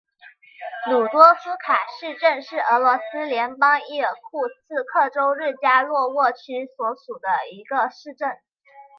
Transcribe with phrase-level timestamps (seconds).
[0.89, 8.31] 鲁多夫卡市镇是俄罗斯联邦伊尔库茨克州日加洛沃区所属的一个市镇。